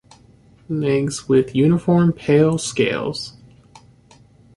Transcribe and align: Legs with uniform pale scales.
Legs 0.67 1.29
with 1.29 1.53
uniform 1.53 2.11
pale 2.11 2.57
scales. 2.57 3.33